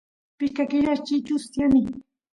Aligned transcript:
pishka 0.37 0.63
killas 0.71 0.99
chichus 1.07 1.43
tiyani 1.51 1.81